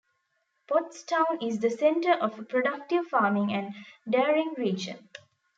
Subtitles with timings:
[0.67, 3.75] Pottstown is the center of a productive farming and
[4.11, 5.07] dairying region.